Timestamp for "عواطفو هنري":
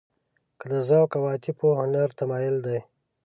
1.31-2.13